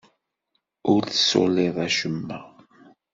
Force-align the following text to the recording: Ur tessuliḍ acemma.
Ur 0.93 1.01
tessuliḍ 1.09 1.77
acemma. 1.87 2.39